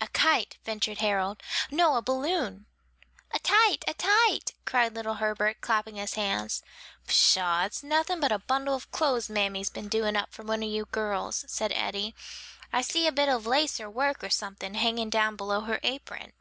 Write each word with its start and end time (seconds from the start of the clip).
"A 0.00 0.08
kite," 0.08 0.58
ventured 0.64 0.98
Harold. 0.98 1.40
"No, 1.70 1.94
a 1.94 2.02
balloon." 2.02 2.66
"A 3.32 3.38
tite! 3.38 3.84
a 3.86 3.94
tite!" 3.94 4.50
cried 4.64 4.96
little 4.96 5.14
Herbert, 5.22 5.60
clapping 5.60 5.94
his 5.94 6.14
hands. 6.14 6.64
"Pshaw! 7.06 7.66
it's 7.66 7.84
nothing 7.84 8.18
but 8.18 8.32
a 8.32 8.40
bundle 8.40 8.74
of 8.74 8.90
clothes 8.90 9.30
mammy's 9.30 9.70
been 9.70 9.86
doing 9.86 10.16
up 10.16 10.32
for 10.32 10.42
one 10.42 10.64
of 10.64 10.68
you 10.68 10.86
girls," 10.86 11.44
said 11.46 11.70
Eddie. 11.70 12.16
"I 12.72 12.82
see 12.82 13.06
a 13.06 13.12
bit 13.12 13.28
of 13.28 13.46
lace 13.46 13.78
or 13.78 13.88
work, 13.88 14.24
or 14.24 14.30
something, 14.30 14.74
hanging 14.74 15.08
down 15.08 15.36
below 15.36 15.60
her 15.60 15.78
apron." 15.84 16.32